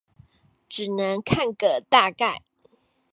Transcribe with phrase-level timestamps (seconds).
[0.67, 2.41] 只能看個大概